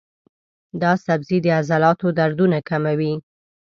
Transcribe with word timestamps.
دا 0.81 0.91
سبزی 1.05 1.37
د 1.41 1.47
عضلاتو 1.59 2.07
دردونه 2.19 2.57
کموي. 2.69 3.13